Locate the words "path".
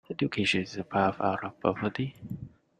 0.83-1.21